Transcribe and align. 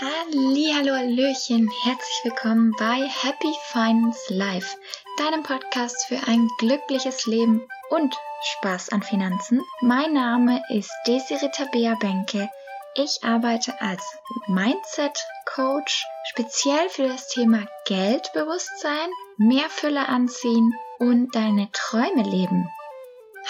Hallo, 0.00 0.94
Hallöchen, 0.94 1.68
herzlich 1.82 2.20
willkommen 2.22 2.72
bei 2.78 3.08
Happy 3.08 3.52
Finance 3.64 4.32
Life, 4.32 4.76
deinem 5.18 5.42
Podcast 5.42 6.06
für 6.06 6.20
ein 6.28 6.48
glückliches 6.60 7.26
Leben 7.26 7.66
und 7.90 8.14
Spaß 8.42 8.90
an 8.90 9.02
Finanzen. 9.02 9.60
Mein 9.80 10.12
Name 10.12 10.62
ist 10.68 10.92
Desiree 11.08 11.50
Tabea 11.50 11.96
Benke. 11.96 12.48
Ich 12.94 13.18
arbeite 13.24 13.80
als 13.80 14.04
Mindset 14.46 15.18
Coach, 15.46 16.06
speziell 16.30 16.88
für 16.90 17.08
das 17.08 17.26
Thema 17.26 17.66
Geldbewusstsein, 17.86 19.08
mehr 19.36 19.68
Fülle 19.68 20.08
anziehen 20.08 20.74
und 21.00 21.34
deine 21.34 21.72
Träume 21.72 22.22
leben. 22.22 22.70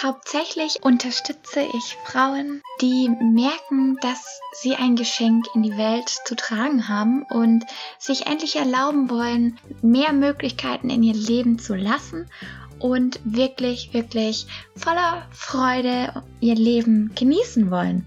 Hauptsächlich 0.01 0.85
unterstütze 0.85 1.61
ich 1.75 1.97
Frauen, 2.05 2.63
die 2.81 3.09
merken, 3.09 3.97
dass 4.01 4.41
sie 4.53 4.77
ein 4.77 4.95
Geschenk 4.95 5.47
in 5.57 5.65
die 5.65 5.77
Welt 5.77 6.09
zu 6.25 6.37
tragen 6.37 6.87
haben 6.87 7.25
und 7.25 7.65
sich 7.99 8.29
endlich 8.29 8.55
erlauben 8.55 9.11
wollen, 9.11 9.59
mehr 9.83 10.13
Möglichkeiten 10.13 10.89
in 10.89 11.03
ihr 11.03 11.15
Leben 11.15 11.59
zu 11.59 11.75
lassen 11.75 12.31
und 12.79 13.19
wirklich, 13.25 13.93
wirklich 13.93 14.47
voller 14.77 15.27
Freude 15.33 16.23
ihr 16.39 16.55
Leben 16.55 17.11
genießen 17.17 17.69
wollen. 17.73 18.07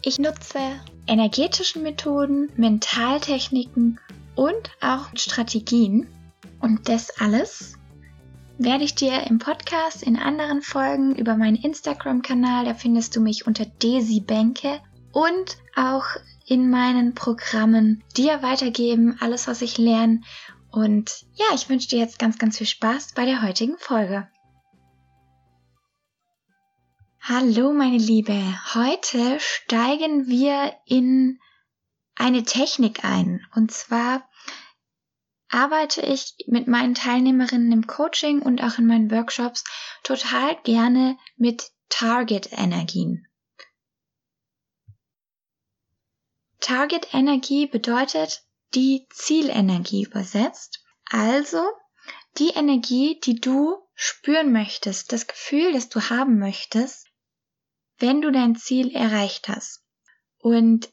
Ich 0.00 0.18
nutze 0.18 0.60
energetischen 1.06 1.82
Methoden, 1.82 2.50
Mentaltechniken 2.56 4.00
und 4.34 4.70
auch 4.80 5.10
Strategien. 5.14 6.08
Und 6.58 6.88
das 6.88 7.20
alles 7.20 7.74
werde 8.58 8.84
ich 8.84 8.94
dir 8.94 9.26
im 9.28 9.38
Podcast 9.38 10.02
in 10.02 10.16
anderen 10.16 10.62
Folgen 10.62 11.16
über 11.16 11.36
meinen 11.36 11.56
Instagram-Kanal, 11.56 12.64
da 12.64 12.74
findest 12.74 13.16
du 13.16 13.20
mich 13.20 13.46
unter 13.46 13.64
Desi 13.64 14.20
Bänke 14.20 14.80
und 15.12 15.58
auch 15.74 16.04
in 16.46 16.70
meinen 16.70 17.14
Programmen 17.14 18.02
dir 18.16 18.42
weitergeben, 18.42 19.16
alles 19.20 19.48
was 19.48 19.62
ich 19.62 19.78
lerne. 19.78 20.20
Und 20.70 21.24
ja, 21.34 21.46
ich 21.54 21.68
wünsche 21.68 21.88
dir 21.88 21.98
jetzt 21.98 22.18
ganz, 22.18 22.38
ganz 22.38 22.58
viel 22.58 22.66
Spaß 22.66 23.12
bei 23.14 23.24
der 23.24 23.42
heutigen 23.42 23.76
Folge. 23.78 24.28
Hallo 27.20 27.72
meine 27.72 27.98
Liebe, 27.98 28.36
heute 28.74 29.38
steigen 29.38 30.26
wir 30.26 30.72
in 30.86 31.38
eine 32.16 32.42
Technik 32.42 33.04
ein. 33.04 33.46
Und 33.54 33.70
zwar 33.70 34.28
arbeite 35.52 36.00
ich 36.00 36.34
mit 36.46 36.66
meinen 36.66 36.94
Teilnehmerinnen 36.94 37.72
im 37.72 37.86
Coaching 37.86 38.40
und 38.42 38.62
auch 38.62 38.78
in 38.78 38.86
meinen 38.86 39.10
Workshops 39.10 39.64
total 40.02 40.56
gerne 40.62 41.18
mit 41.36 41.70
Target-Energien. 41.88 43.26
Target-Energie 46.60 47.66
bedeutet 47.66 48.44
die 48.74 49.06
Zielenergie 49.10 50.04
übersetzt. 50.04 50.82
Also 51.10 51.62
die 52.38 52.50
Energie, 52.50 53.20
die 53.20 53.40
du 53.40 53.76
spüren 53.94 54.52
möchtest, 54.52 55.12
das 55.12 55.26
Gefühl, 55.26 55.72
das 55.72 55.90
du 55.90 56.00
haben 56.08 56.38
möchtest, 56.38 57.08
wenn 57.98 58.22
du 58.22 58.30
dein 58.32 58.56
Ziel 58.56 58.94
erreicht 58.94 59.48
hast. 59.48 59.84
Und 60.38 60.90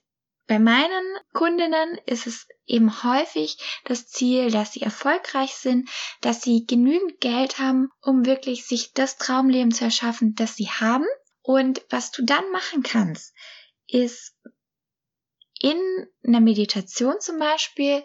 bei 0.50 0.58
meinen 0.58 1.06
Kundinnen 1.32 2.00
ist 2.08 2.26
es 2.26 2.48
eben 2.66 3.04
häufig 3.04 3.60
das 3.86 4.08
Ziel, 4.08 4.50
dass 4.50 4.74
sie 4.74 4.82
erfolgreich 4.82 5.54
sind, 5.54 5.88
dass 6.22 6.42
sie 6.42 6.66
genügend 6.66 7.22
Geld 7.22 7.60
haben, 7.60 7.92
um 8.02 8.26
wirklich 8.26 8.66
sich 8.66 8.94
das 8.94 9.18
Traumleben 9.18 9.72
zu 9.72 9.84
erschaffen, 9.84 10.34
das 10.34 10.56
sie 10.56 10.68
haben. 10.68 11.06
Und 11.44 11.86
was 11.92 12.10
du 12.10 12.26
dann 12.26 12.50
machen 12.52 12.82
kannst, 12.82 13.36
ist 13.86 14.36
in 15.60 15.78
einer 16.26 16.42
Meditation 16.42 17.20
zum 17.20 17.38
Beispiel 17.38 18.04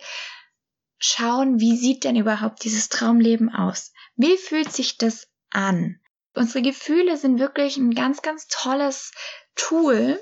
schauen, 0.99 1.61
wie 1.61 1.79
sieht 1.79 2.05
denn 2.05 2.17
überhaupt 2.17 2.63
dieses 2.63 2.91
Traumleben 2.91 3.49
aus? 3.49 3.95
Wie 4.17 4.37
fühlt 4.37 4.71
sich 4.71 4.99
das 4.99 5.29
an? 5.49 5.99
Unsere 6.35 6.61
Gefühle 6.61 7.17
sind 7.17 7.39
wirklich 7.39 7.79
ein 7.79 7.95
ganz, 7.95 8.21
ganz 8.21 8.49
tolles 8.49 9.13
Tool, 9.55 10.21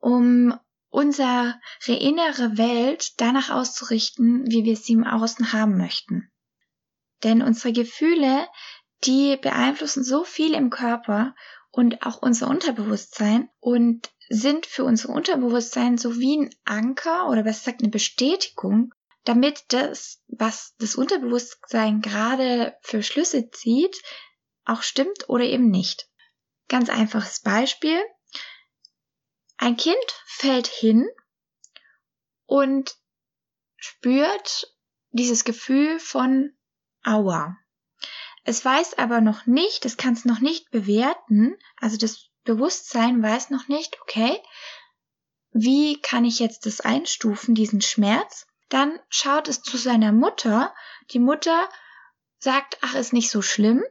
um 0.00 0.58
unsere 0.96 1.60
innere 1.86 2.56
Welt 2.56 3.20
danach 3.20 3.50
auszurichten, 3.50 4.46
wie 4.46 4.64
wir 4.64 4.76
sie 4.76 4.94
im 4.94 5.04
Außen 5.04 5.52
haben 5.52 5.76
möchten. 5.76 6.32
Denn 7.22 7.42
unsere 7.42 7.74
Gefühle, 7.74 8.48
die 9.04 9.36
beeinflussen 9.36 10.02
so 10.02 10.24
viel 10.24 10.54
im 10.54 10.70
Körper 10.70 11.34
und 11.70 12.06
auch 12.06 12.22
unser 12.22 12.48
Unterbewusstsein 12.48 13.50
und 13.60 14.10
sind 14.30 14.64
für 14.64 14.84
unser 14.84 15.10
Unterbewusstsein 15.10 15.98
so 15.98 16.18
wie 16.18 16.38
ein 16.38 16.50
Anker 16.64 17.28
oder 17.28 17.42
besser 17.42 17.72
gesagt 17.72 17.82
eine 17.82 17.90
Bestätigung, 17.90 18.94
damit 19.24 19.64
das, 19.68 20.22
was 20.28 20.76
das 20.78 20.94
Unterbewusstsein 20.94 22.00
gerade 22.00 22.74
für 22.80 23.02
Schlüsse 23.02 23.50
zieht, 23.50 24.00
auch 24.64 24.80
stimmt 24.80 25.28
oder 25.28 25.44
eben 25.44 25.68
nicht. 25.68 26.08
Ganz 26.68 26.88
einfaches 26.88 27.40
Beispiel. 27.40 28.00
Ein 29.58 29.76
Kind 29.76 29.96
fällt 30.26 30.66
hin 30.66 31.08
und 32.46 32.96
spürt 33.76 34.74
dieses 35.10 35.44
Gefühl 35.44 35.98
von 35.98 36.56
Aua. 37.02 37.56
Es 38.44 38.64
weiß 38.64 38.98
aber 38.98 39.20
noch 39.20 39.46
nicht, 39.46 39.84
es 39.84 39.96
kann 39.96 40.14
es 40.14 40.24
noch 40.24 40.40
nicht 40.40 40.70
bewerten, 40.70 41.56
also 41.78 41.96
das 41.96 42.30
Bewusstsein 42.44 43.22
weiß 43.22 43.50
noch 43.50 43.66
nicht, 43.66 44.00
okay, 44.02 44.40
wie 45.50 46.00
kann 46.00 46.24
ich 46.24 46.38
jetzt 46.38 46.66
das 46.66 46.80
einstufen, 46.80 47.54
diesen 47.54 47.80
Schmerz? 47.80 48.46
Dann 48.68 48.98
schaut 49.08 49.48
es 49.48 49.62
zu 49.62 49.76
seiner 49.76 50.12
Mutter. 50.12 50.74
Die 51.10 51.18
Mutter 51.18 51.68
sagt, 52.38 52.78
ach, 52.82 52.94
ist 52.94 53.12
nicht 53.12 53.30
so 53.30 53.42
schlimm. 53.42 53.82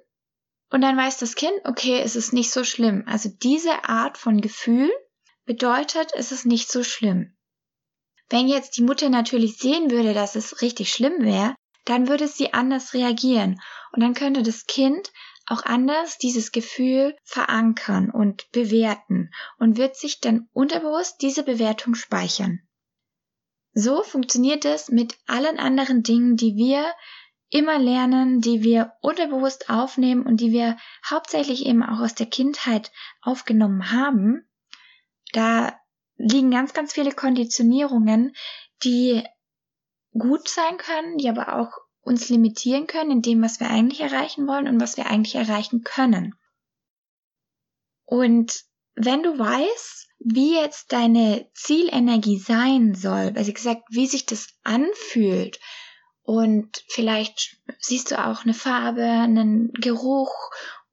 Und 0.70 0.82
dann 0.82 0.98
weiß 0.98 1.18
das 1.18 1.36
Kind, 1.36 1.54
okay, 1.64 2.00
es 2.02 2.16
ist 2.16 2.34
nicht 2.34 2.52
so 2.52 2.64
schlimm. 2.64 3.04
Also 3.08 3.30
diese 3.30 3.86
Art 3.90 4.18
von 4.18 4.42
Gefühl 4.42 4.92
bedeutet, 5.46 6.12
es 6.14 6.32
ist 6.32 6.46
nicht 6.46 6.72
so 6.72 6.84
schlimm. 6.84 7.36
Wenn 8.30 8.48
jetzt 8.48 8.78
die 8.78 8.84
Mutter 8.84 9.10
natürlich 9.10 9.58
sehen 9.58 9.92
würde, 9.92 10.14
dass 10.14 10.36
es 10.36 10.62
richtig 10.62 10.92
schlimm 10.92 11.24
wäre, 11.24 11.56
dann 11.86 12.08
würde 12.08 12.28
sie 12.28 12.54
anders 12.54 12.94
reagieren 12.94 13.62
und 13.94 14.02
dann 14.02 14.16
könnte 14.16 14.42
das 14.42 14.66
Kind 14.66 15.12
auch 15.48 15.64
anders 15.64 16.18
dieses 16.18 16.52
Gefühl 16.52 17.16
verankern 17.24 18.10
und 18.10 18.52
bewerten 18.52 19.30
und 19.60 19.78
wird 19.78 19.96
sich 19.96 20.20
dann 20.20 20.50
unterbewusst 20.54 21.22
diese 21.22 21.44
Bewertung 21.44 21.94
speichern. 21.94 22.62
So 23.74 24.04
funktioniert 24.04 24.66
es 24.66 24.90
mit 24.90 25.18
allen 25.28 25.60
anderen 25.60 26.02
Dingen, 26.02 26.38
die 26.38 26.56
wir 26.56 26.94
immer 27.50 27.78
lernen, 27.78 28.42
die 28.42 28.64
wir 28.64 28.94
unterbewusst 29.02 29.70
aufnehmen 29.70 30.26
und 30.26 30.38
die 30.38 30.52
wir 30.52 30.78
hauptsächlich 31.08 31.66
eben 31.66 31.84
auch 31.84 32.00
aus 32.00 32.16
der 32.16 32.26
Kindheit 32.26 32.92
aufgenommen 33.22 33.92
haben. 33.92 34.50
Da 35.34 35.74
liegen 36.18 36.52
ganz, 36.52 36.74
ganz 36.74 36.94
viele 36.94 37.12
Konditionierungen, 37.12 38.36
die 38.84 39.24
gut 40.12 40.48
sein 40.48 40.78
können, 40.78 41.18
die 41.18 41.30
aber 41.30 41.58
auch 41.60 41.72
uns 42.02 42.30
limitieren 42.30 42.88
können 42.88 43.12
in 43.12 43.22
dem, 43.22 43.42
was 43.42 43.60
wir 43.60 43.70
eigentlich 43.70 44.02
erreichen 44.02 44.48
wollen 44.48 44.68
und 44.68 44.80
was 44.80 44.96
wir 44.96 45.08
eigentlich 45.08 45.36
erreichen 45.36 45.84
können. 45.84 46.36
Und 48.06 48.64
wenn 48.96 49.24
du 49.24 49.38
weißt, 49.38 50.08
wie 50.20 50.56
jetzt 50.56 50.94
deine 50.94 51.50
Zielenergie 51.54 52.38
sein 52.38 52.96
soll, 52.96 53.34
also 53.36 53.52
gesagt, 53.52 53.84
wie 53.90 54.08
sich 54.08 54.26
das 54.26 54.48
anfühlt 54.64 55.60
und 56.22 56.84
vielleicht 56.88 57.58
siehst 57.80 58.12
du 58.12 58.24
auch 58.24 58.44
eine 58.44 58.54
Farbe, 58.54 59.04
einen 59.04 59.72
Geruch 59.74 60.34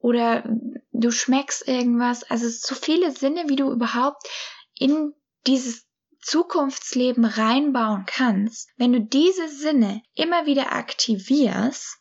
oder 0.02 0.44
du 0.92 1.10
schmeckst 1.10 1.66
irgendwas. 1.66 2.24
Also 2.24 2.48
so 2.48 2.74
viele 2.74 3.12
Sinne, 3.12 3.48
wie 3.48 3.56
du 3.56 3.70
überhaupt 3.70 4.28
in 4.74 5.14
dieses 5.46 5.86
Zukunftsleben 6.20 7.24
reinbauen 7.24 8.04
kannst. 8.06 8.68
Wenn 8.76 8.92
du 8.92 9.00
diese 9.00 9.48
Sinne 9.48 10.02
immer 10.14 10.46
wieder 10.46 10.72
aktivierst 10.72 11.98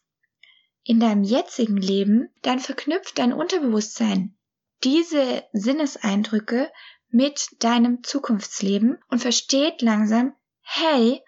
in 0.84 1.00
deinem 1.00 1.24
jetzigen 1.24 1.78
Leben, 1.78 2.30
dann 2.42 2.60
verknüpft 2.60 3.18
dein 3.18 3.34
Unterbewusstsein 3.34 4.38
diese 4.84 5.44
Sinneseindrücke 5.54 6.72
mit 7.10 7.50
deinem 7.60 8.04
Zukunftsleben 8.04 8.98
und 9.10 9.20
versteht 9.20 9.82
langsam, 9.82 10.34
hey, 10.62 11.22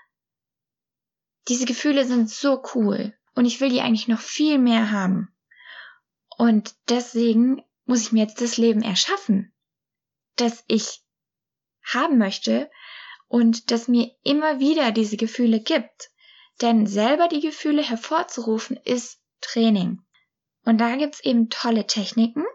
diese 1.48 1.66
Gefühle 1.66 2.06
sind 2.06 2.30
so 2.30 2.64
cool 2.74 3.14
und 3.36 3.46
ich 3.46 3.62
will 3.62 3.70
die 3.70 3.82
eigentlich 3.82 4.08
noch 4.08 4.22
viel 4.22 4.58
mehr 4.58 4.92
haben. 4.92 5.33
Und 6.38 6.76
deswegen 6.90 7.64
muss 7.86 8.02
ich 8.02 8.12
mir 8.12 8.24
jetzt 8.24 8.42
das 8.42 8.58
Leben 8.58 8.82
erschaffen, 8.82 9.54
das 10.36 10.64
ich 10.68 11.02
haben 11.84 12.18
möchte 12.18 12.72
und 13.28 13.72
das 13.72 13.88
mir 13.88 14.12
immer 14.24 14.60
wieder 14.60 14.92
diese 14.92 15.18
Gefühle 15.18 15.60
gibt. 15.60 16.12
Denn 16.62 16.86
selber 16.88 17.28
die 17.28 17.42
Gefühle 17.42 17.82
hervorzurufen 17.82 18.78
ist 18.78 19.20
Training. 19.42 20.02
Und 20.66 20.78
da 20.78 20.96
gibt's 20.96 21.20
eben 21.20 21.50
tolle 21.50 21.88
Techniken. 21.88 22.46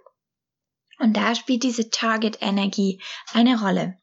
Und 0.99 1.17
da 1.17 1.35
spielt 1.35 1.63
diese 1.63 1.91
Target-Energie 1.91 3.03
eine 3.33 3.61
Rolle. 3.61 3.99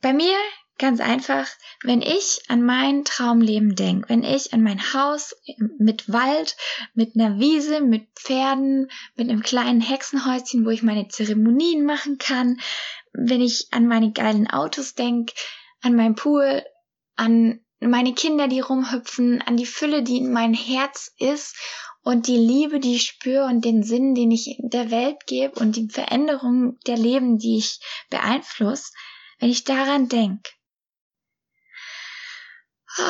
Bei 0.00 0.12
mir 0.12 0.36
Ganz 0.76 0.98
einfach, 1.00 1.46
wenn 1.84 2.02
ich 2.02 2.42
an 2.48 2.62
mein 2.64 3.04
Traumleben 3.04 3.76
denke, 3.76 4.08
wenn 4.08 4.24
ich 4.24 4.52
an 4.52 4.62
mein 4.62 4.92
Haus 4.92 5.36
mit 5.78 6.12
Wald, 6.12 6.56
mit 6.94 7.14
einer 7.14 7.38
Wiese, 7.38 7.80
mit 7.80 8.08
Pferden, 8.16 8.90
mit 9.14 9.30
einem 9.30 9.42
kleinen 9.42 9.80
Hexenhäuschen, 9.80 10.66
wo 10.66 10.70
ich 10.70 10.82
meine 10.82 11.06
Zeremonien 11.06 11.86
machen 11.86 12.18
kann, 12.18 12.58
wenn 13.12 13.40
ich 13.40 13.68
an 13.70 13.86
meine 13.86 14.10
geilen 14.10 14.50
Autos 14.50 14.94
denke, 14.94 15.32
an 15.80 15.94
mein 15.94 16.16
Pool, 16.16 16.64
an 17.14 17.60
meine 17.78 18.12
Kinder, 18.12 18.48
die 18.48 18.60
rumhüpfen, 18.60 19.42
an 19.42 19.56
die 19.56 19.66
Fülle, 19.66 20.02
die 20.02 20.16
in 20.16 20.32
mein 20.32 20.54
Herz 20.54 21.12
ist 21.18 21.56
und 22.02 22.26
die 22.26 22.36
Liebe, 22.36 22.80
die 22.80 22.96
ich 22.96 23.06
spüre 23.06 23.44
und 23.44 23.64
den 23.64 23.84
Sinn, 23.84 24.16
den 24.16 24.32
ich 24.32 24.56
der 24.58 24.90
Welt 24.90 25.26
gebe 25.26 25.60
und 25.60 25.76
die 25.76 25.88
Veränderung 25.88 26.80
der 26.88 26.96
Leben, 26.96 27.38
die 27.38 27.58
ich 27.58 27.78
beeinflusse, 28.10 28.92
wenn 29.38 29.50
ich 29.50 29.62
daran 29.62 30.08
denke. 30.08 30.50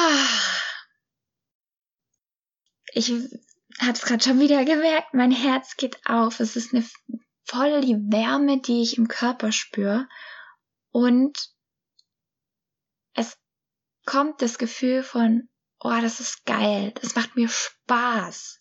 Ich 2.96 3.10
habe 3.10 3.92
es 3.92 4.02
gerade 4.02 4.22
schon 4.22 4.38
wieder 4.38 4.64
gemerkt, 4.64 5.14
mein 5.14 5.32
Herz 5.32 5.76
geht 5.76 5.98
auf. 6.06 6.38
Es 6.38 6.54
ist 6.54 6.72
eine 6.72 6.84
voll 7.44 7.80
die 7.80 7.96
Wärme, 7.96 8.60
die 8.60 8.82
ich 8.82 8.98
im 8.98 9.08
Körper 9.08 9.50
spüre 9.50 10.08
und 10.90 11.50
es 13.14 13.36
kommt 14.06 14.42
das 14.42 14.58
Gefühl 14.58 15.02
von, 15.02 15.48
oh, 15.80 15.98
das 16.00 16.20
ist 16.20 16.46
geil, 16.46 16.92
das 17.00 17.16
macht 17.16 17.34
mir 17.36 17.48
Spaß. 17.48 18.60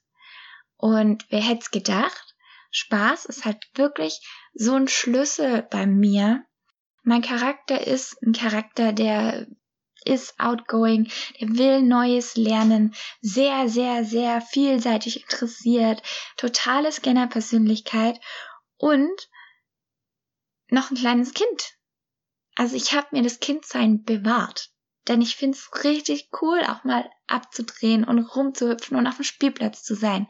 Und 0.78 1.26
wer 1.30 1.42
hätte 1.42 1.62
es 1.62 1.72
gedacht? 1.72 2.36
Spaß 2.72 3.26
ist 3.26 3.46
halt 3.46 3.64
wirklich 3.76 4.28
so 4.54 4.74
ein 4.74 4.88
Schlüssel 4.88 5.62
bei 5.62 5.86
mir. 5.86 6.44
Mein 7.04 7.22
Charakter 7.22 7.86
ist 7.86 8.22
ein 8.24 8.34
Charakter, 8.34 8.94
der 8.94 9.48
ist 10.06 10.40
outgoing, 10.40 11.10
der 11.40 11.50
will 11.50 11.82
Neues 11.82 12.36
lernen, 12.36 12.94
sehr, 13.22 13.70
sehr, 13.70 14.06
sehr 14.06 14.42
vielseitig 14.42 15.22
interessiert, 15.24 16.02
totale 16.38 16.92
Scanner-Persönlichkeit 16.92 18.20
und 18.78 19.30
noch 20.70 20.92
ein 20.92 20.98
kleines 20.98 21.34
Kind. 21.34 21.74
Also 22.56 22.76
ich 22.76 22.94
habe 22.94 23.08
mir 23.12 23.24
das 23.24 23.40
Kindsein 23.40 24.04
bewahrt. 24.04 24.70
Denn 25.08 25.22
ich 25.22 25.36
find's 25.36 25.70
richtig 25.84 26.30
cool, 26.42 26.62
auch 26.62 26.84
mal 26.84 27.10
abzudrehen 27.28 28.06
und 28.06 28.20
rumzuhüpfen 28.20 28.98
und 28.98 29.06
auf 29.08 29.18
dem 29.18 29.26
Spielplatz 29.26 29.84
zu 29.84 29.96
sein. 29.96 30.28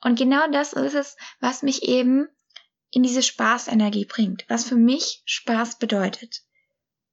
Und 0.00 0.16
genau 0.16 0.48
das 0.50 0.72
ist 0.72 0.94
es, 0.94 1.16
was 1.40 1.62
mich 1.62 1.82
eben 1.82 2.28
in 2.90 3.02
diese 3.02 3.22
Spaßenergie 3.22 4.04
bringt, 4.04 4.44
was 4.48 4.64
für 4.64 4.76
mich 4.76 5.22
Spaß 5.24 5.78
bedeutet. 5.78 6.42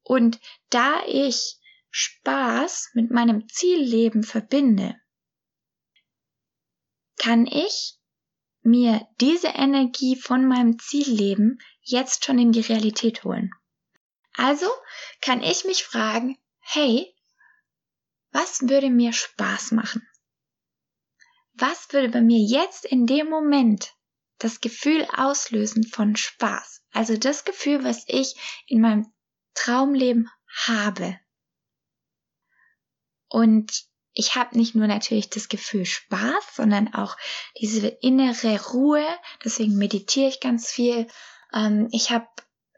Und 0.04 0.40
da 0.70 1.04
ich 1.08 1.58
Spaß 1.92 2.92
mit 2.94 3.12
meinem 3.12 3.48
Zielleben 3.48 4.24
verbinde, 4.24 5.00
kann 7.18 7.46
ich 7.46 8.00
mir 8.64 9.08
diese 9.20 9.50
Energie 9.50 10.16
von 10.16 10.48
meinem 10.48 10.80
Zielleben 10.80 11.60
jetzt 11.82 12.26
schon 12.26 12.40
in 12.40 12.52
die 12.52 12.62
Realität 12.62 13.24
holen. 13.24 13.52
Also 14.36 14.68
kann 15.22 15.44
ich 15.44 15.66
mich 15.66 15.84
fragen, 15.84 16.38
hey, 16.60 17.14
was 18.32 18.62
würde 18.62 18.90
mir 18.90 19.14
Spaß 19.14 19.72
machen? 19.72 20.08
was 21.62 21.94
würde 21.94 22.10
bei 22.10 22.22
mir 22.22 22.40
jetzt 22.40 22.86
in 22.86 23.06
dem 23.06 23.30
Moment 23.30 23.94
das 24.40 24.62
Gefühl 24.62 25.08
auslösen 25.16 25.84
von 25.84 26.16
Spaß? 26.16 26.84
Also 26.92 27.18
das 27.18 27.46
Gefühl, 27.46 27.84
was 27.84 28.04
ich 28.08 28.36
in 28.68 28.82
meinem 28.82 29.14
Traumleben 29.54 30.30
habe. 30.66 31.20
Und 33.32 33.86
ich 34.14 34.36
habe 34.36 34.58
nicht 34.58 34.76
nur 34.76 34.88
natürlich 34.88 35.30
das 35.30 35.48
Gefühl 35.48 35.86
Spaß, 35.86 36.56
sondern 36.56 36.94
auch 36.94 37.16
diese 37.60 37.88
innere 37.88 38.62
Ruhe. 38.72 39.06
Deswegen 39.44 39.78
meditiere 39.78 40.28
ich 40.28 40.42
ganz 40.42 40.70
viel. 40.70 41.08
Ähm, 41.54 41.88
ich 41.92 42.12
habe 42.12 42.28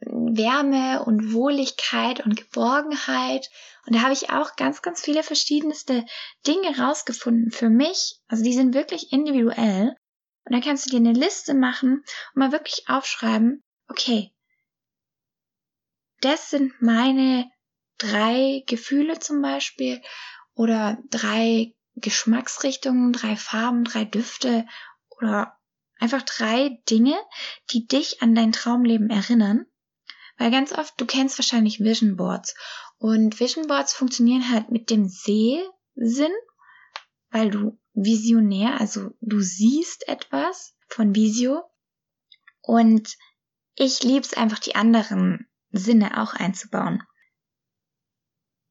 Wärme 0.06 1.04
und 1.06 1.34
Wohligkeit 1.34 2.24
und 2.24 2.36
Geborgenheit. 2.36 3.50
Und 3.88 3.96
da 3.96 4.02
habe 4.02 4.14
ich 4.14 4.30
auch 4.30 4.56
ganz, 4.56 4.84
ganz 4.84 5.02
viele 5.02 5.24
verschiedenste 5.24 6.06
Dinge 6.46 6.78
rausgefunden 6.78 7.52
für 7.52 7.70
mich. 7.70 8.18
Also 8.28 8.44
die 8.44 8.54
sind 8.54 8.76
wirklich 8.76 9.12
individuell. 9.12 9.96
Und 10.46 10.54
dann 10.54 10.62
kannst 10.62 10.86
du 10.86 10.92
dir 10.92 10.98
eine 10.98 11.18
Liste 11.18 11.56
machen 11.56 12.04
und 12.34 12.40
mal 12.40 12.52
wirklich 12.52 12.90
aufschreiben, 12.90 13.64
okay, 13.88 14.32
das 16.22 16.52
sind 16.52 16.80
meine 16.80 17.50
drei 17.98 18.64
Gefühle 18.68 19.20
zum 19.20 19.42
Beispiel 19.42 20.02
oder 20.56 20.98
drei 21.10 21.74
Geschmacksrichtungen, 21.96 23.14
drei 23.14 23.36
Farben, 23.36 23.84
drei 23.84 24.06
Düfte 24.06 24.66
oder 25.10 25.58
einfach 26.00 26.22
drei 26.24 26.82
Dinge, 26.90 27.16
die 27.72 27.88
dich 27.88 28.22
an 28.22 28.36
dein 28.36 28.52
Traumleben 28.52 29.10
erinnern. 29.10 29.66
Weil 30.38 30.52
ganz 30.52 30.72
oft, 30.74 31.00
du 31.00 31.06
kennst 31.06 31.38
wahrscheinlich 31.38 31.80
Vision 31.80 32.18
Boards. 32.18 32.56
Und 32.98 33.40
Vision 33.40 33.68
Boards 33.68 33.94
funktionieren 33.94 34.50
halt 34.52 34.72
mit 34.72 34.90
dem 34.90 35.08
Sehsinn, 35.08 36.34
weil 37.30 37.52
du 37.52 37.80
visionär, 37.94 38.80
also 38.80 39.12
du 39.22 39.40
siehst 39.42 40.08
etwas 40.08 40.76
von 40.88 41.14
Visio. 41.16 41.64
Und 42.62 43.18
ich 43.76 44.04
lieb's 44.04 44.34
einfach, 44.34 44.60
die 44.60 44.76
anderen 44.76 45.48
Sinne 45.72 46.22
auch 46.22 46.34
einzubauen. 46.34 47.04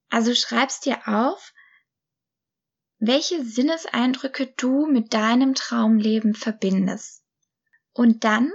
Also 0.08 0.34
schreibst 0.34 0.84
dir 0.84 1.08
auf, 1.08 1.52
welche 3.04 3.44
Sinneseindrücke 3.44 4.46
du 4.56 4.86
mit 4.86 5.12
deinem 5.12 5.56
Traumleben 5.56 6.34
verbindest. 6.34 7.24
Und 7.92 8.22
dann 8.22 8.52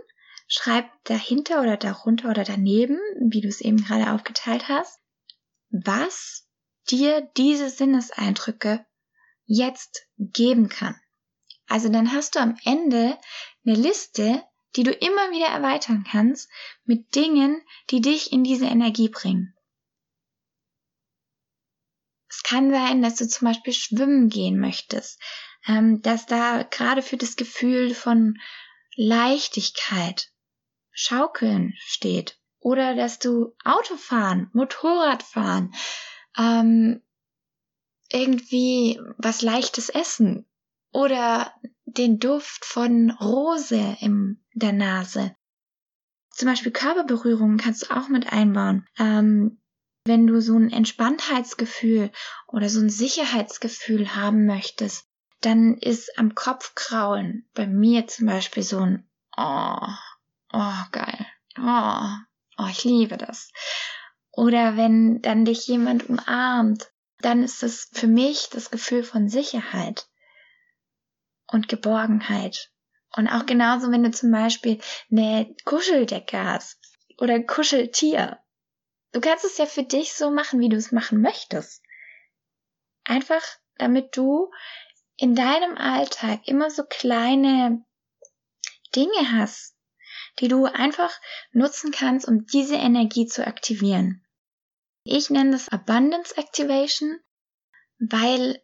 schreib 0.47 0.85
dahinter 1.03 1.61
oder 1.61 1.75
darunter 1.75 2.29
oder 2.29 2.45
daneben, 2.45 2.97
wie 3.19 3.41
du 3.41 3.49
es 3.49 3.59
eben 3.59 3.83
gerade 3.83 4.13
aufgeteilt 4.13 4.69
hast, 4.69 5.01
was 5.69 6.47
dir 6.89 7.29
diese 7.35 7.69
Sinneseindrücke 7.69 8.85
jetzt 9.43 10.07
geben 10.17 10.69
kann. 10.69 10.95
Also 11.67 11.89
dann 11.89 12.13
hast 12.13 12.35
du 12.35 12.39
am 12.39 12.55
Ende 12.63 13.17
eine 13.65 13.75
Liste, 13.75 14.41
die 14.77 14.83
du 14.83 14.91
immer 14.91 15.31
wieder 15.31 15.47
erweitern 15.47 16.05
kannst 16.09 16.49
mit 16.85 17.15
Dingen, 17.15 17.61
die 17.89 17.99
dich 17.99 18.31
in 18.31 18.45
diese 18.45 18.67
Energie 18.67 19.09
bringen. 19.09 19.56
Es 22.29 22.43
kann 22.43 22.71
sein, 22.71 23.01
dass 23.01 23.15
du 23.15 23.27
zum 23.27 23.47
Beispiel 23.47 23.73
schwimmen 23.73 24.29
gehen 24.29 24.59
möchtest, 24.59 25.21
ähm, 25.67 26.01
dass 26.01 26.25
da 26.25 26.63
gerade 26.63 27.01
für 27.01 27.17
das 27.17 27.35
Gefühl 27.35 27.93
von 27.93 28.37
Leichtigkeit 28.95 30.31
Schaukeln 30.91 31.73
steht 31.77 32.39
oder 32.59 32.95
dass 32.95 33.19
du 33.19 33.55
Autofahren, 33.63 34.49
Motorradfahren, 34.53 35.73
ähm, 36.37 37.01
irgendwie 38.11 38.99
was 39.17 39.41
leichtes 39.41 39.89
essen 39.89 40.45
oder 40.91 41.53
den 41.85 42.19
Duft 42.19 42.65
von 42.65 43.11
Rose 43.11 43.97
in 43.99 44.43
der 44.53 44.73
Nase. 44.73 45.35
Zum 46.31 46.47
Beispiel 46.47 46.71
Körperberührungen 46.71 47.57
kannst 47.57 47.83
du 47.83 47.95
auch 47.95 48.09
mit 48.09 48.31
einbauen. 48.31 48.87
Ähm, 48.97 49.59
wenn 50.07 50.27
du 50.27 50.41
so 50.41 50.57
ein 50.57 50.71
Entspanntheitsgefühl 50.71 52.11
oder 52.47 52.69
so 52.69 52.79
ein 52.79 52.89
Sicherheitsgefühl 52.89 54.15
haben 54.15 54.45
möchtest, 54.45 55.07
dann 55.41 55.75
ist 55.75 56.17
am 56.17 56.35
Kopf 56.35 56.73
kraulen 56.75 57.47
bei 57.53 57.67
mir 57.67 58.07
zum 58.07 58.27
Beispiel 58.27 58.63
so 58.63 58.79
ein 58.79 59.07
Oh, 59.39 59.87
oh, 60.51 60.83
geil. 60.91 61.27
Oh, 61.59 62.09
oh, 62.57 62.67
ich 62.71 62.83
liebe 62.83 63.17
das. 63.17 63.51
Oder 64.31 64.75
wenn 64.75 65.21
dann 65.21 65.45
dich 65.45 65.67
jemand 65.67 66.09
umarmt, 66.09 66.91
dann 67.19 67.43
ist 67.43 67.61
das 67.61 67.89
für 67.93 68.07
mich 68.07 68.49
das 68.51 68.71
Gefühl 68.71 69.03
von 69.03 69.29
Sicherheit 69.29 70.07
und 71.51 71.67
Geborgenheit. 71.67 72.71
Und 73.15 73.27
auch 73.27 73.45
genauso, 73.45 73.91
wenn 73.91 74.03
du 74.03 74.11
zum 74.11 74.31
Beispiel 74.31 74.79
eine 75.11 75.55
Kuscheldecke 75.65 76.43
hast 76.43 76.79
oder 77.19 77.35
ein 77.35 77.47
Kuscheltier. 77.47 78.39
Du 79.17 79.21
kannst 79.21 79.45
es 79.45 79.57
ja 79.57 79.65
für 79.65 79.81
dich 79.81 80.13
so 80.13 80.29
machen, 80.29 80.59
wie 80.59 80.69
du 80.69 80.77
es 80.77 80.91
machen 80.91 81.21
möchtest. 81.21 81.81
Einfach, 83.03 83.41
damit 83.79 84.15
du 84.15 84.51
in 85.15 85.33
deinem 85.33 85.75
Alltag 85.75 86.41
immer 86.47 86.69
so 86.69 86.83
kleine 86.83 87.83
Dinge 88.95 89.31
hast, 89.31 89.75
die 90.39 90.49
du 90.49 90.65
einfach 90.65 91.11
nutzen 91.51 91.89
kannst, 91.89 92.27
um 92.27 92.45
diese 92.45 92.75
Energie 92.75 93.25
zu 93.25 93.47
aktivieren. 93.47 94.23
Ich 95.03 95.31
nenne 95.31 95.49
das 95.49 95.67
Abundance 95.69 96.37
Activation, 96.37 97.19
weil 97.97 98.63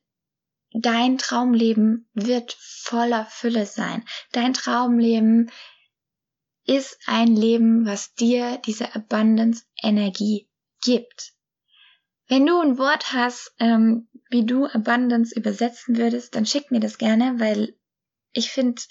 dein 0.72 1.18
Traumleben 1.18 2.08
wird 2.14 2.56
voller 2.60 3.26
Fülle 3.26 3.66
sein. 3.66 4.06
Dein 4.34 4.54
Traumleben 4.54 5.52
ist 6.66 6.98
ein 7.06 7.36
Leben, 7.36 7.86
was 7.86 8.14
dir 8.14 8.58
diese 8.66 8.96
Abundance 8.96 9.66
Energie 9.82 10.50
gibt. 10.82 11.34
Wenn 12.28 12.46
du 12.46 12.60
ein 12.60 12.78
Wort 12.78 13.14
hast, 13.14 13.54
ähm, 13.60 14.08
wie 14.30 14.46
du 14.46 14.66
Abundance 14.66 15.36
übersetzen 15.36 15.98
würdest, 15.98 16.36
dann 16.36 16.46
schick 16.46 16.72
mir 16.72 16.80
das 16.80 16.98
gerne, 16.98 17.40
weil 17.40 17.76
ich 18.32 18.52
finde, 18.52 18.82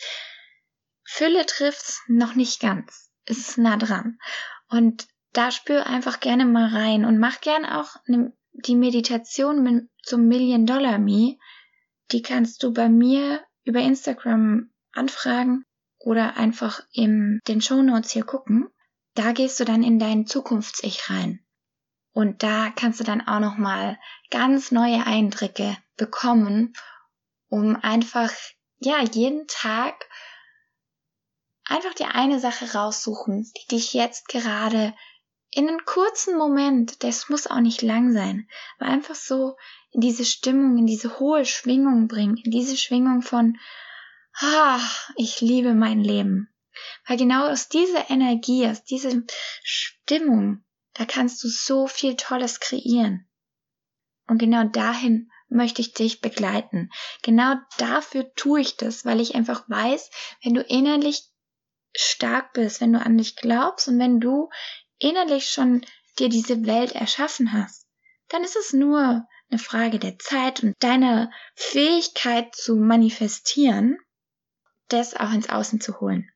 Fülle 1.04 1.46
trifft's 1.46 2.02
noch 2.08 2.34
nicht 2.34 2.60
ganz. 2.60 3.10
Es 3.24 3.38
ist 3.38 3.58
nah 3.58 3.76
dran. 3.76 4.18
Und 4.68 5.08
da 5.32 5.50
spür 5.50 5.86
einfach 5.86 6.20
gerne 6.20 6.44
mal 6.44 6.68
rein 6.68 7.04
und 7.04 7.18
mach 7.18 7.40
gern 7.40 7.64
auch 7.64 7.96
ne, 8.06 8.32
die 8.52 8.76
Meditation 8.76 9.62
mit, 9.62 9.88
zum 10.02 10.28
Million 10.28 10.66
Dollar 10.66 10.98
Me. 10.98 11.38
Die 12.12 12.22
kannst 12.22 12.62
du 12.62 12.72
bei 12.72 12.88
mir 12.88 13.42
über 13.64 13.80
Instagram 13.80 14.70
anfragen 14.92 15.64
oder 16.04 16.36
einfach 16.36 16.80
in 16.92 17.40
den 17.48 17.60
Show 17.60 17.82
Notes 17.82 18.10
hier 18.10 18.24
gucken. 18.24 18.68
Da 19.14 19.32
gehst 19.32 19.60
du 19.60 19.64
dann 19.64 19.82
in 19.82 19.98
dein 19.98 20.26
Zukunfts-Ich 20.26 21.10
rein. 21.10 21.44
Und 22.12 22.42
da 22.42 22.70
kannst 22.70 23.00
du 23.00 23.04
dann 23.04 23.26
auch 23.26 23.40
nochmal 23.40 23.98
ganz 24.30 24.70
neue 24.70 25.06
Eindrücke 25.06 25.76
bekommen, 25.96 26.74
um 27.48 27.76
einfach, 27.76 28.30
ja, 28.78 29.02
jeden 29.02 29.46
Tag 29.46 30.08
einfach 31.64 31.94
die 31.94 32.04
eine 32.04 32.40
Sache 32.40 32.74
raussuchen, 32.74 33.50
die 33.56 33.76
dich 33.76 33.94
jetzt 33.94 34.28
gerade 34.28 34.94
in 35.50 35.68
einen 35.68 35.84
kurzen 35.84 36.36
Moment, 36.36 37.02
das 37.02 37.28
muss 37.28 37.46
auch 37.46 37.60
nicht 37.60 37.82
lang 37.82 38.12
sein, 38.12 38.48
aber 38.78 38.90
einfach 38.90 39.14
so 39.14 39.56
in 39.90 40.00
diese 40.00 40.24
Stimmung, 40.24 40.78
in 40.78 40.86
diese 40.86 41.18
hohe 41.18 41.44
Schwingung 41.44 42.08
bringen, 42.08 42.38
in 42.38 42.50
diese 42.50 42.76
Schwingung 42.76 43.20
von, 43.20 43.58
ah, 44.40 44.80
ich 45.16 45.40
liebe 45.40 45.74
mein 45.74 46.00
Leben. 46.00 46.48
Weil 47.06 47.16
genau 47.16 47.48
aus 47.48 47.68
dieser 47.68 48.10
Energie, 48.10 48.66
aus 48.66 48.84
dieser 48.84 49.12
Stimmung, 49.62 50.64
da 50.94 51.04
kannst 51.04 51.42
du 51.44 51.48
so 51.48 51.86
viel 51.86 52.16
Tolles 52.16 52.60
kreieren. 52.60 53.28
Und 54.26 54.38
genau 54.38 54.64
dahin 54.64 55.30
möchte 55.48 55.82
ich 55.82 55.92
dich 55.92 56.20
begleiten. 56.20 56.90
Genau 57.22 57.56
dafür 57.78 58.32
tue 58.34 58.60
ich 58.60 58.76
das, 58.76 59.04
weil 59.04 59.20
ich 59.20 59.34
einfach 59.34 59.68
weiß, 59.68 60.10
wenn 60.42 60.54
du 60.54 60.62
innerlich 60.62 61.24
stark 61.94 62.52
bist, 62.54 62.80
wenn 62.80 62.92
du 62.92 63.00
an 63.00 63.18
dich 63.18 63.36
glaubst 63.36 63.88
und 63.88 63.98
wenn 63.98 64.20
du 64.20 64.48
innerlich 64.98 65.50
schon 65.50 65.84
dir 66.18 66.28
diese 66.28 66.64
Welt 66.66 66.92
erschaffen 66.92 67.52
hast, 67.52 67.86
dann 68.28 68.44
ist 68.44 68.56
es 68.56 68.72
nur 68.72 69.26
eine 69.50 69.58
Frage 69.58 69.98
der 69.98 70.18
Zeit 70.18 70.62
und 70.62 70.74
deiner 70.78 71.30
Fähigkeit 71.54 72.54
zu 72.54 72.76
manifestieren, 72.76 73.98
das 74.88 75.14
auch 75.14 75.32
ins 75.32 75.48
Außen 75.48 75.80
zu 75.80 76.00
holen. 76.00 76.30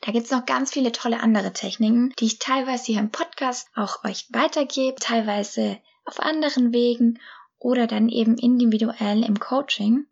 Da 0.00 0.12
gibt's 0.12 0.30
noch 0.30 0.44
ganz 0.44 0.72
viele 0.72 0.92
tolle 0.92 1.20
andere 1.20 1.52
Techniken, 1.52 2.12
die 2.18 2.26
ich 2.26 2.38
teilweise 2.38 2.86
hier 2.86 3.00
im 3.00 3.10
Podcast 3.10 3.68
auch 3.74 4.04
euch 4.04 4.26
weitergebe, 4.30 4.96
teilweise 5.00 5.78
auf 6.04 6.20
anderen 6.20 6.72
Wegen 6.72 7.20
oder 7.58 7.86
dann 7.86 8.08
eben 8.08 8.36
individuell 8.36 9.24
im 9.24 9.40
Coaching. 9.40 10.06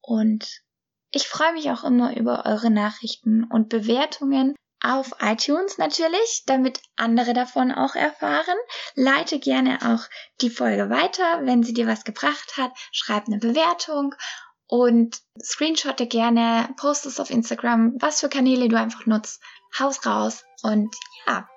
Und 0.00 0.62
ich 1.10 1.28
freue 1.28 1.52
mich 1.52 1.70
auch 1.70 1.84
immer 1.84 2.16
über 2.16 2.46
eure 2.46 2.70
Nachrichten 2.70 3.44
und 3.44 3.68
Bewertungen 3.68 4.54
auf 4.82 5.12
iTunes 5.20 5.78
natürlich, 5.78 6.44
damit 6.46 6.80
andere 6.96 7.32
davon 7.32 7.72
auch 7.72 7.94
erfahren. 7.94 8.56
Leite 8.94 9.38
gerne 9.38 9.78
auch 9.82 10.08
die 10.40 10.50
Folge 10.50 10.90
weiter, 10.90 11.40
wenn 11.42 11.62
sie 11.62 11.74
dir 11.74 11.86
was 11.86 12.04
gebracht 12.04 12.56
hat. 12.56 12.72
Schreib 12.92 13.26
eine 13.26 13.38
Bewertung 13.38 14.14
und 14.68 15.20
screenshotte 15.42 16.06
gerne, 16.06 16.68
post 16.76 17.06
es 17.06 17.20
auf 17.20 17.30
Instagram, 17.30 17.94
was 17.98 18.20
für 18.20 18.28
Kanäle 18.28 18.68
du 18.68 18.78
einfach 18.78 19.06
nutzt. 19.06 19.42
Haus 19.78 20.06
raus 20.06 20.44
und 20.62 20.94
ja, 21.26 21.48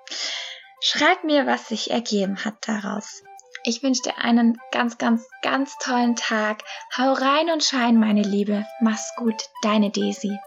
schreib 0.82 1.24
mir, 1.24 1.46
was 1.46 1.68
sich 1.68 1.90
ergeben 1.90 2.44
hat 2.44 2.56
daraus. 2.66 3.22
Ich 3.64 3.82
wünsche 3.82 4.02
dir 4.02 4.18
einen 4.18 4.58
ganz, 4.72 4.98
ganz, 4.98 5.28
ganz 5.42 5.76
tollen 5.78 6.16
Tag. 6.16 6.62
Hau 6.96 7.12
rein 7.12 7.50
und 7.50 7.62
schein, 7.62 7.98
meine 7.98 8.22
Liebe. 8.22 8.64
Mach's 8.80 9.12
gut, 9.16 9.36
deine 9.62 9.90
Daisy. 9.90 10.38